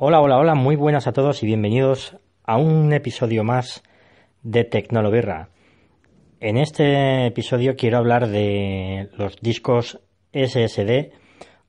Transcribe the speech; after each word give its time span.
Hola, 0.00 0.20
hola, 0.20 0.38
hola, 0.38 0.54
muy 0.54 0.76
buenas 0.76 1.08
a 1.08 1.12
todos 1.12 1.42
y 1.42 1.46
bienvenidos 1.46 2.16
a 2.44 2.56
un 2.56 2.92
episodio 2.92 3.42
más 3.42 3.82
de 4.44 4.62
Tecnologuerra. 4.62 5.48
En 6.38 6.56
este 6.56 7.26
episodio 7.26 7.74
quiero 7.74 7.98
hablar 7.98 8.28
de 8.28 9.08
los 9.16 9.40
discos 9.40 9.98
SSD 10.32 11.10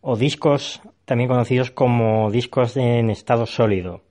o 0.02 0.16
discos 0.16 0.80
también 1.06 1.28
conocidos 1.28 1.72
como 1.72 2.30
discos 2.30 2.78
en 2.78 3.10
estado 3.10 3.48
sólido. 3.48 4.04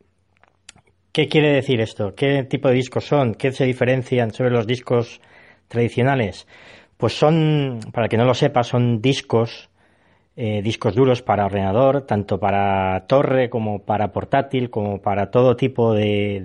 ¿Qué 1.13 1.29
quiere 1.29 1.53
decir 1.53 1.81
esto? 1.81 2.17
¿Qué 2.17 2.43
tipo 2.43 2.67
de 2.67 2.75
discos 2.75 3.05
son? 3.07 3.37
¿Qué 3.37 3.53
se 3.53 3.67
diferencian 3.67 4.33
sobre 4.33 4.51
los 4.51 4.67
discos 4.67 5.21
tradicionales? 5.69 6.49
Pues 6.97 7.17
son, 7.17 7.79
para 7.93 8.09
que 8.09 8.17
no 8.17 8.25
lo 8.25 8.35
sepa, 8.35 8.65
son 8.65 9.01
discos 9.01 9.68
eh, 10.41 10.63
discos 10.63 10.95
duros 10.95 11.21
para 11.21 11.47
ordenador, 11.47 12.03
tanto 12.03 12.39
para 12.39 13.09
torre 13.09 13.51
como 13.51 13.81
para 13.81 14.13
portátil, 14.13 14.71
como 14.71 15.03
para 15.03 15.33
todo 15.33 15.57
tipo 15.57 15.95
de, 15.95 16.41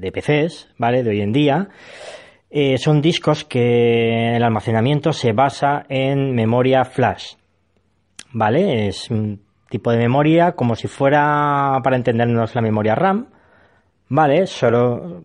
de, 0.00 0.12
PCs, 0.12 0.70
¿vale? 0.78 1.02
De 1.02 1.10
hoy 1.10 1.20
en 1.20 1.30
día. 1.30 1.68
Eh, 2.48 2.78
son 2.78 3.02
discos 3.02 3.44
que 3.44 4.34
el 4.34 4.42
almacenamiento 4.42 5.12
se 5.12 5.34
basa 5.34 5.84
en 5.90 6.34
memoria 6.34 6.86
flash, 6.86 7.34
¿vale? 8.32 8.88
Es 8.88 9.10
un 9.10 9.42
tipo 9.68 9.90
de 9.90 9.98
memoria 9.98 10.52
como 10.52 10.74
si 10.74 10.88
fuera, 10.88 11.80
para 11.84 11.96
entendernos, 11.96 12.54
la 12.54 12.62
memoria 12.62 12.94
RAM, 12.94 13.26
¿vale? 14.08 14.46
Solo, 14.46 15.24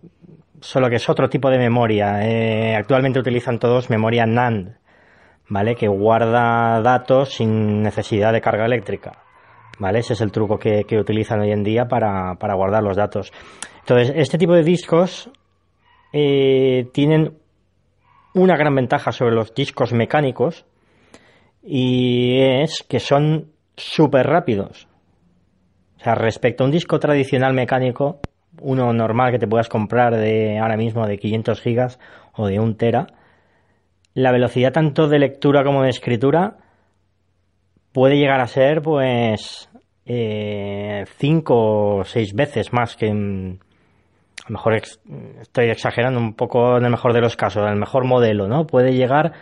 solo 0.59 0.89
que 0.89 0.97
es 0.97 1.07
otro 1.07 1.29
tipo 1.29 1.49
de 1.49 1.57
memoria. 1.57 2.19
Eh, 2.27 2.75
actualmente 2.75 3.19
utilizan 3.19 3.59
todos 3.59 3.89
memoria 3.89 4.25
NAND, 4.25 4.75
¿vale? 5.49 5.75
Que 5.75 5.87
guarda 5.87 6.81
datos 6.81 7.33
sin 7.33 7.81
necesidad 7.81 8.33
de 8.33 8.41
carga 8.41 8.65
eléctrica, 8.65 9.23
¿vale? 9.79 9.99
Ese 9.99 10.13
es 10.13 10.21
el 10.21 10.31
truco 10.31 10.57
que, 10.57 10.85
utilizan 10.99 11.41
hoy 11.41 11.51
en 11.51 11.63
día 11.63 11.87
para, 11.87 12.35
guardar 12.55 12.83
los 12.83 12.97
datos. 12.97 13.31
Entonces, 13.79 14.13
este 14.15 14.37
tipo 14.37 14.53
de 14.53 14.63
discos 14.63 15.29
eh, 16.13 16.89
tienen 16.93 17.37
una 18.33 18.57
gran 18.57 18.75
ventaja 18.75 19.11
sobre 19.11 19.35
los 19.35 19.53
discos 19.53 19.93
mecánicos 19.93 20.65
y 21.63 22.39
es 22.39 22.83
que 22.87 22.99
son 22.99 23.51
súper 23.75 24.27
rápidos. 24.27 24.87
O 25.99 26.03
sea, 26.03 26.15
respecto 26.15 26.63
a 26.63 26.67
un 26.67 26.71
disco 26.71 26.99
tradicional 26.99 27.53
mecánico, 27.53 28.19
uno 28.61 28.93
normal 28.93 29.31
que 29.31 29.39
te 29.39 29.47
puedas 29.47 29.69
comprar 29.69 30.15
de 30.15 30.59
ahora 30.59 30.77
mismo 30.77 31.05
de 31.07 31.17
500 31.17 31.61
gigas 31.61 31.99
o 32.33 32.47
de 32.47 32.59
un 32.59 32.77
tera, 32.77 33.07
la 34.17 34.31
velocidad 34.31 34.73
tanto 34.73 35.07
de 35.07 35.19
lectura 35.19 35.63
como 35.63 35.83
de 35.83 35.91
escritura 35.91 36.57
puede 37.91 38.17
llegar 38.17 38.39
a 38.39 38.47
ser 38.47 38.81
pues 38.81 39.69
eh, 40.07 41.05
cinco 41.19 41.97
o 41.97 42.03
seis 42.03 42.33
veces 42.33 42.73
más 42.73 42.95
que 42.95 43.09
a 43.09 43.13
lo 43.13 44.53
mejor 44.53 44.73
estoy 44.73 45.69
exagerando 45.69 46.19
un 46.19 46.33
poco 46.33 46.77
en 46.77 46.85
el 46.85 46.89
mejor 46.89 47.13
de 47.13 47.21
los 47.21 47.35
casos, 47.35 47.61
en 47.61 47.73
el 47.73 47.79
mejor 47.79 48.05
modelo, 48.05 48.47
¿no? 48.47 48.65
Puede 48.65 48.95
llegar 48.95 49.33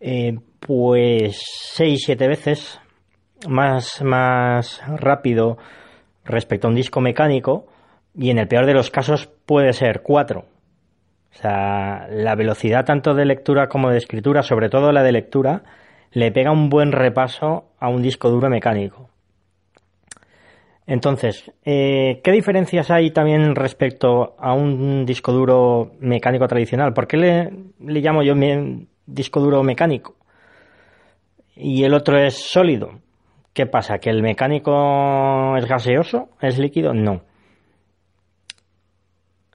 eh, 0.00 0.40
pues 0.58 1.40
seis, 1.46 2.02
siete 2.04 2.26
veces 2.26 2.80
más, 3.48 4.02
más 4.02 4.82
rápido 4.88 5.56
respecto 6.24 6.66
a 6.66 6.70
un 6.70 6.76
disco 6.76 7.00
mecánico 7.00 7.68
y 8.16 8.30
en 8.30 8.38
el 8.38 8.48
peor 8.48 8.66
de 8.66 8.74
los 8.74 8.90
casos 8.90 9.28
puede 9.46 9.72
ser 9.72 10.02
cuatro. 10.02 10.46
O 11.32 11.36
sea, 11.36 12.08
la 12.10 12.34
velocidad 12.34 12.84
tanto 12.84 13.14
de 13.14 13.24
lectura 13.24 13.68
como 13.68 13.90
de 13.90 13.98
escritura, 13.98 14.42
sobre 14.42 14.68
todo 14.68 14.92
la 14.92 15.02
de 15.02 15.12
lectura, 15.12 15.62
le 16.12 16.32
pega 16.32 16.50
un 16.50 16.68
buen 16.68 16.92
repaso 16.92 17.70
a 17.78 17.88
un 17.88 18.02
disco 18.02 18.30
duro 18.30 18.48
mecánico. 18.50 19.08
Entonces, 20.86 21.52
eh, 21.64 22.20
¿qué 22.24 22.32
diferencias 22.32 22.90
hay 22.90 23.12
también 23.12 23.54
respecto 23.54 24.34
a 24.40 24.54
un 24.54 25.06
disco 25.06 25.30
duro 25.30 25.92
mecánico 26.00 26.48
tradicional? 26.48 26.92
¿Por 26.92 27.06
qué 27.06 27.16
le, 27.16 27.50
le 27.78 28.00
llamo 28.00 28.24
yo 28.24 28.34
disco 29.06 29.40
duro 29.40 29.62
mecánico? 29.62 30.16
Y 31.54 31.84
el 31.84 31.94
otro 31.94 32.18
es 32.18 32.34
sólido. 32.34 32.98
¿Qué 33.52 33.66
pasa? 33.66 33.98
¿Que 33.98 34.10
el 34.10 34.22
mecánico 34.22 35.56
es 35.56 35.66
gaseoso? 35.66 36.30
¿Es 36.40 36.58
líquido? 36.58 36.92
No. 36.92 37.22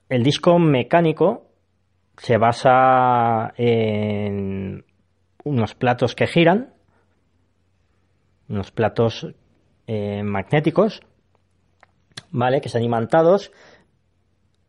El 0.08 0.22
disco 0.22 0.58
mecánico 0.58 1.45
se 2.18 2.38
basa 2.38 3.52
en 3.56 4.84
unos 5.44 5.74
platos 5.74 6.14
que 6.14 6.26
giran, 6.26 6.74
unos 8.48 8.70
platos 8.70 9.34
eh, 9.86 10.22
magnéticos, 10.22 11.00
¿vale? 12.30 12.60
Que 12.60 12.68
están 12.68 12.82
imantados 12.82 13.52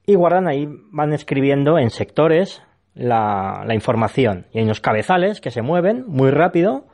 y 0.06 0.16
guardan 0.16 0.47
ahí, 0.47 0.68
van 0.91 1.13
escribiendo 1.13 1.78
en 1.78 1.90
sectores 1.90 2.62
la, 2.94 3.64
la 3.66 3.74
información. 3.74 4.47
Y 4.52 4.59
hay 4.59 4.66
unos 4.66 4.81
cabezales 4.81 5.41
que 5.41 5.52
se 5.52 5.62
mueven 5.62 6.06
muy 6.08 6.31
rápido 6.31 6.85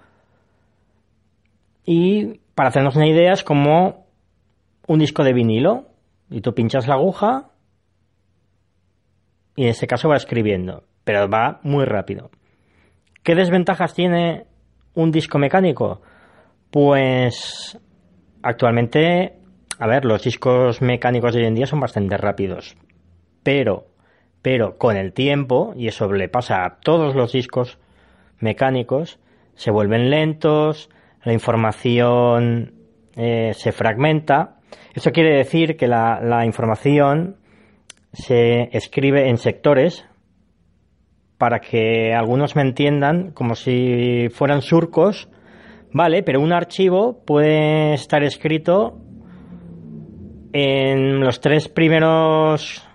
y 1.85 2.39
para 2.55 2.69
hacernos 2.69 2.95
una 2.95 3.07
idea 3.07 3.33
es 3.33 3.43
como 3.43 4.05
un 4.87 4.99
disco 4.99 5.23
de 5.23 5.33
vinilo 5.33 5.87
y 6.29 6.41
tú 6.41 6.53
pinchas 6.53 6.87
la 6.87 6.95
aguja 6.95 7.49
y 9.55 9.63
en 9.63 9.69
ese 9.69 9.87
caso 9.87 10.09
va 10.09 10.17
escribiendo, 10.17 10.83
pero 11.03 11.29
va 11.29 11.59
muy 11.63 11.85
rápido. 11.85 12.31
¿Qué 13.23 13.35
desventajas 13.35 13.93
tiene 13.93 14.45
un 14.95 15.11
disco 15.11 15.37
mecánico? 15.39 16.01
Pues 16.71 17.79
actualmente, 18.41 19.33
a 19.79 19.87
ver, 19.87 20.05
los 20.05 20.23
discos 20.23 20.81
mecánicos 20.81 21.33
de 21.33 21.41
hoy 21.41 21.47
en 21.47 21.55
día 21.55 21.67
son 21.67 21.79
bastante 21.79 22.17
rápidos, 22.17 22.75
pero, 23.43 23.87
pero 24.41 24.77
con 24.77 24.97
el 24.97 25.13
tiempo, 25.13 25.73
y 25.75 25.87
eso 25.87 26.11
le 26.11 26.29
pasa 26.29 26.65
a 26.65 26.79
todos 26.79 27.15
los 27.15 27.31
discos 27.31 27.79
mecánicos, 28.39 29.19
se 29.55 29.71
vuelven 29.71 30.09
lentos, 30.09 30.89
la 31.23 31.33
información 31.33 32.73
eh, 33.15 33.51
se 33.53 33.71
fragmenta. 33.71 34.57
Eso 34.93 35.11
quiere 35.11 35.37
decir 35.37 35.77
que 35.77 35.87
la, 35.87 36.19
la 36.21 36.45
información 36.45 37.37
se 38.13 38.69
escribe 38.71 39.29
en 39.29 39.37
sectores 39.37 40.05
para 41.37 41.59
que 41.59 42.13
algunos 42.13 42.55
me 42.55 42.61
entiendan 42.61 43.31
como 43.31 43.55
si 43.55 44.29
fueran 44.29 44.61
surcos, 44.61 45.29
vale, 45.91 46.23
pero 46.23 46.39
un 46.39 46.53
archivo 46.53 47.23
puede 47.25 47.95
estar 47.95 48.23
escrito 48.23 48.99
en 50.53 51.19
los 51.19 51.41
tres 51.41 51.67
primeros 51.67 52.87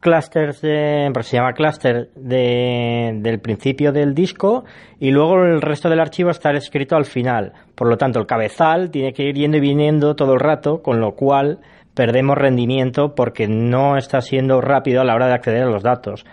clusters 0.00 0.60
de, 0.60 1.10
se 1.22 1.36
llama 1.36 1.52
cluster 1.52 2.10
de, 2.14 3.12
del 3.20 3.40
principio 3.40 3.92
del 3.92 4.14
disco 4.14 4.64
y 4.98 5.10
luego 5.10 5.44
el 5.44 5.60
resto 5.60 5.88
del 5.90 6.00
archivo 6.00 6.30
estar 6.30 6.54
escrito 6.54 6.96
al 6.96 7.04
final. 7.04 7.52
Por 7.74 7.88
lo 7.88 7.96
tanto, 7.96 8.20
el 8.20 8.26
cabezal 8.26 8.90
tiene 8.90 9.12
que 9.12 9.24
ir 9.24 9.34
yendo 9.34 9.58
y 9.58 9.60
viniendo 9.60 10.14
todo 10.14 10.34
el 10.34 10.40
rato, 10.40 10.80
con 10.82 11.00
lo 11.00 11.14
cual 11.14 11.58
perdemos 11.96 12.36
rendimiento 12.36 13.14
porque 13.14 13.48
no 13.48 13.96
está 13.96 14.20
siendo 14.20 14.60
rápido 14.60 15.00
a 15.00 15.04
la 15.04 15.14
hora 15.14 15.28
de 15.28 15.34
acceder 15.34 15.62
a 15.62 15.70
los 15.70 15.82
datos. 15.82 16.26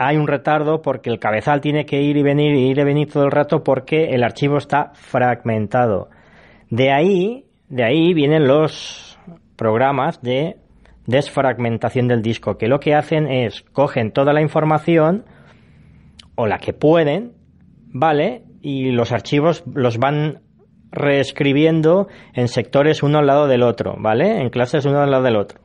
Hay 0.00 0.16
un 0.16 0.26
retardo 0.26 0.82
porque 0.82 1.08
el 1.08 1.20
cabezal 1.20 1.60
tiene 1.60 1.86
que 1.86 2.02
ir 2.02 2.16
y 2.16 2.22
venir 2.24 2.56
y 2.56 2.70
ir 2.70 2.78
y 2.78 2.84
venir 2.84 3.10
todo 3.10 3.24
el 3.24 3.30
rato 3.30 3.62
porque 3.62 4.06
el 4.10 4.24
archivo 4.24 4.58
está 4.58 4.90
fragmentado. 4.94 6.08
De 6.70 6.92
ahí, 6.92 7.44
de 7.68 7.84
ahí 7.84 8.12
vienen 8.14 8.48
los 8.48 9.16
programas 9.54 10.20
de 10.20 10.56
desfragmentación 11.06 12.08
del 12.08 12.22
disco, 12.22 12.58
que 12.58 12.66
lo 12.66 12.80
que 12.80 12.94
hacen 12.94 13.30
es 13.30 13.62
cogen 13.62 14.10
toda 14.10 14.32
la 14.32 14.42
información 14.42 15.24
o 16.34 16.48
la 16.48 16.58
que 16.58 16.72
pueden, 16.72 17.34
¿vale? 17.92 18.42
Y 18.60 18.90
los 18.90 19.12
archivos 19.12 19.62
los 19.72 19.98
van 19.98 20.40
reescribiendo 20.94 22.08
en 22.32 22.48
sectores 22.48 23.02
uno 23.02 23.18
al 23.18 23.26
lado 23.26 23.46
del 23.46 23.62
otro, 23.62 23.96
¿vale? 23.98 24.40
En 24.40 24.48
clases 24.48 24.86
uno 24.86 25.00
al 25.00 25.10
lado 25.10 25.24
del 25.24 25.36
otro. 25.36 25.60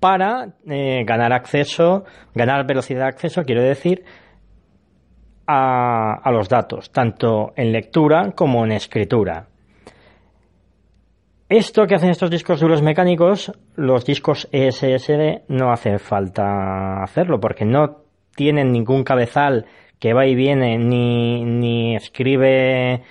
Para 0.00 0.54
eh, 0.66 1.04
ganar 1.06 1.32
acceso, 1.32 2.04
ganar 2.34 2.66
velocidad 2.66 3.02
de 3.02 3.08
acceso, 3.08 3.42
quiero 3.42 3.62
decir, 3.62 4.04
a, 5.46 6.30
los 6.32 6.48
datos, 6.48 6.90
tanto 6.90 7.52
en 7.56 7.72
lectura 7.72 8.32
como 8.34 8.64
en 8.64 8.72
escritura. 8.72 9.46
Esto 11.48 11.86
que 11.86 11.94
hacen 11.94 12.10
estos 12.10 12.30
discos 12.30 12.60
duros 12.60 12.82
mecánicos, 12.82 13.52
los 13.76 14.04
discos 14.04 14.48
SSD 14.50 15.44
no 15.48 15.70
hace 15.70 15.98
falta 16.00 17.04
hacerlo 17.04 17.38
porque 17.38 17.64
no 17.64 18.02
tienen 18.34 18.72
ningún 18.72 19.04
cabezal 19.04 19.66
que 20.00 20.12
va 20.12 20.26
y 20.26 20.34
viene 20.34 20.76
ni, 20.76 21.44
ni 21.44 21.94
escribe 21.94 23.02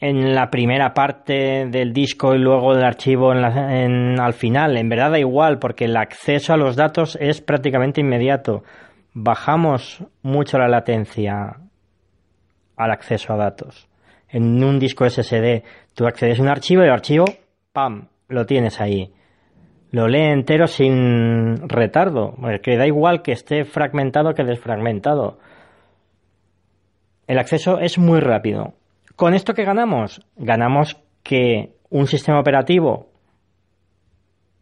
en 0.00 0.34
la 0.34 0.50
primera 0.50 0.94
parte 0.94 1.66
del 1.66 1.92
disco 1.92 2.34
y 2.34 2.38
luego 2.38 2.74
del 2.74 2.84
archivo 2.84 3.32
en 3.34 4.18
al 4.18 4.32
final. 4.32 4.78
En 4.78 4.88
verdad 4.88 5.10
da 5.10 5.18
igual 5.18 5.58
porque 5.58 5.84
el 5.84 5.96
acceso 5.96 6.54
a 6.54 6.56
los 6.56 6.74
datos 6.74 7.18
es 7.20 7.42
prácticamente 7.42 8.00
inmediato. 8.00 8.64
Bajamos 9.12 10.02
mucho 10.22 10.58
la 10.58 10.68
latencia 10.68 11.58
al 12.76 12.90
acceso 12.90 13.34
a 13.34 13.36
datos. 13.36 13.88
En 14.30 14.64
un 14.64 14.78
disco 14.78 15.08
SSD 15.08 15.64
tú 15.94 16.06
accedes 16.06 16.38
a 16.38 16.42
un 16.42 16.48
archivo 16.48 16.82
y 16.82 16.86
el 16.86 16.92
archivo, 16.92 17.26
¡pam!, 17.72 18.08
lo 18.28 18.46
tienes 18.46 18.80
ahí. 18.80 19.12
Lo 19.90 20.08
lee 20.08 20.30
entero 20.32 20.66
sin 20.66 21.68
retardo, 21.68 22.36
que 22.62 22.76
da 22.76 22.86
igual 22.86 23.22
que 23.22 23.32
esté 23.32 23.64
fragmentado 23.64 24.34
que 24.34 24.44
desfragmentado. 24.44 25.40
El 27.26 27.38
acceso 27.38 27.80
es 27.80 27.98
muy 27.98 28.20
rápido. 28.20 28.74
¿Con 29.20 29.34
esto 29.34 29.52
qué 29.52 29.64
ganamos? 29.64 30.22
Ganamos 30.36 30.96
que 31.22 31.74
un 31.90 32.06
sistema 32.06 32.40
operativo, 32.40 33.10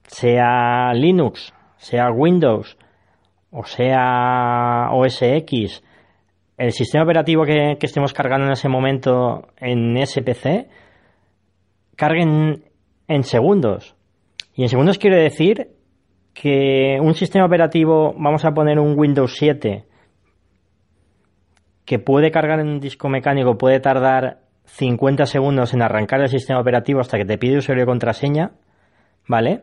sea 0.02 0.92
Linux, 0.94 1.54
sea 1.76 2.10
Windows 2.10 2.76
o 3.52 3.62
sea 3.62 4.88
OS 4.90 5.22
X, 5.22 5.84
el 6.56 6.72
sistema 6.72 7.04
operativo 7.04 7.44
que, 7.44 7.78
estemos 7.80 8.12
cargando 8.12 8.46
en 8.46 8.52
ese 8.54 8.68
momento 8.68 9.46
en 9.58 9.96
ese 9.96 10.22
PC 10.22 10.66
carguen 11.94 12.64
en 13.06 13.22
segundos. 13.22 13.94
Y 14.56 14.62
en 14.62 14.70
segundos 14.70 14.98
quiere 14.98 15.22
decir 15.22 15.68
que 16.34 16.98
un 17.00 17.14
sistema 17.14 17.46
operativo, 17.46 18.12
vamos 18.18 18.44
a 18.44 18.50
poner 18.50 18.80
un 18.80 18.98
Windows 18.98 19.36
7, 19.36 19.84
que 21.84 21.98
puede 22.00 22.32
cargar 22.32 22.58
en 22.58 22.66
un 22.66 22.80
disco 22.80 23.08
mecánico, 23.08 23.56
puede 23.56 23.78
tardar 23.78 24.47
50 24.68 25.26
segundos 25.26 25.72
en 25.74 25.82
arrancar 25.82 26.20
el 26.20 26.28
sistema 26.28 26.60
operativo 26.60 27.00
hasta 27.00 27.16
que 27.16 27.24
te 27.24 27.38
pide 27.38 27.58
usuario 27.58 27.84
y 27.84 27.86
contraseña, 27.86 28.52
¿vale? 29.26 29.62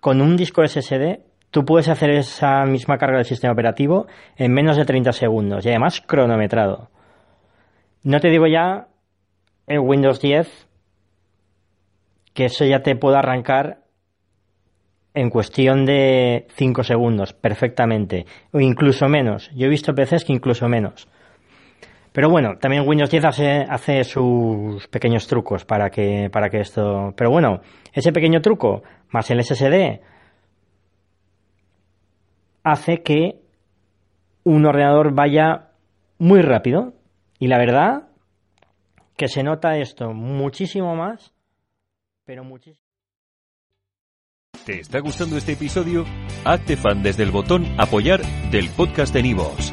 Con 0.00 0.20
un 0.20 0.36
disco 0.36 0.66
SSD 0.66 1.20
tú 1.50 1.64
puedes 1.64 1.88
hacer 1.88 2.10
esa 2.10 2.64
misma 2.64 2.96
carga 2.96 3.16
del 3.16 3.26
sistema 3.26 3.52
operativo 3.52 4.06
en 4.36 4.52
menos 4.52 4.76
de 4.76 4.84
30 4.84 5.12
segundos 5.12 5.66
y 5.66 5.68
además 5.68 6.00
cronometrado. 6.00 6.90
No 8.02 8.20
te 8.20 8.28
digo 8.28 8.46
ya 8.46 8.86
en 9.66 9.80
Windows 9.80 10.20
10 10.20 10.68
que 12.32 12.44
eso 12.46 12.64
ya 12.64 12.80
te 12.80 12.96
puede 12.96 13.18
arrancar 13.18 13.80
en 15.12 15.28
cuestión 15.28 15.84
de 15.84 16.46
5 16.54 16.84
segundos 16.84 17.32
perfectamente 17.32 18.26
o 18.52 18.60
incluso 18.60 19.08
menos. 19.08 19.50
Yo 19.54 19.66
he 19.66 19.70
visto 19.70 19.94
PCs 19.94 20.24
que 20.24 20.32
incluso 20.32 20.68
menos. 20.68 21.08
Pero 22.12 22.28
bueno, 22.28 22.58
también 22.58 22.86
Windows 22.86 23.10
10 23.10 23.24
hace, 23.24 23.64
hace 23.68 24.04
sus 24.04 24.88
pequeños 24.88 25.26
trucos 25.26 25.64
para 25.64 25.90
que, 25.90 26.28
para 26.30 26.50
que 26.50 26.60
esto... 26.60 27.14
Pero 27.16 27.30
bueno, 27.30 27.60
ese 27.92 28.12
pequeño 28.12 28.40
truco 28.40 28.82
más 29.10 29.30
el 29.30 29.42
SSD 29.42 30.00
hace 32.64 33.02
que 33.02 33.40
un 34.44 34.66
ordenador 34.66 35.14
vaya 35.14 35.70
muy 36.18 36.42
rápido. 36.42 36.94
Y 37.38 37.46
la 37.46 37.58
verdad 37.58 38.08
que 39.16 39.28
se 39.28 39.42
nota 39.42 39.76
esto 39.78 40.12
muchísimo 40.12 40.94
más, 40.96 41.32
pero 42.24 42.44
muchísimo. 42.44 42.84
¿Te 44.66 44.80
está 44.80 45.00
gustando 45.00 45.36
este 45.36 45.52
episodio? 45.52 46.04
Hazte 46.44 46.76
fan 46.76 47.02
desde 47.02 47.22
el 47.22 47.30
botón 47.30 47.64
apoyar 47.78 48.20
del 48.50 48.68
podcast 48.70 49.14
de 49.14 49.22
Nivos. 49.22 49.72